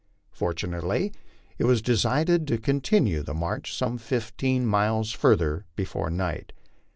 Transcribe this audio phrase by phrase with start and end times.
[0.31, 1.13] Fortunately
[1.59, 6.53] it was decided to continue the march some fifteen miles further before night.